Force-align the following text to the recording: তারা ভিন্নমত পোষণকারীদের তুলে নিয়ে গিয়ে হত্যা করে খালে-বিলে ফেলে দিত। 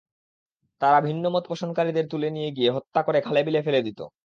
তারা 0.81 0.99
ভিন্নমত 1.01 1.43
পোষণকারীদের 1.47 2.05
তুলে 2.07 2.29
নিয়ে 2.29 2.49
গিয়ে 2.51 2.69
হত্যা 2.71 3.01
করে 3.03 3.19
খালে-বিলে 3.21 3.59
ফেলে 3.61 3.81
দিত। 3.81 3.99